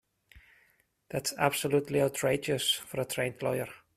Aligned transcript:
That's 1.11 1.31
absolutely 1.37 2.01
outrageous 2.01 2.71
for 2.71 3.01
a 3.01 3.05
trained 3.05 3.39
lawyer. 3.43 3.69